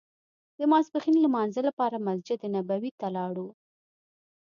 [0.59, 3.47] د ماسپښین لمانځه لپاره مسجد نبوي ته لاړو.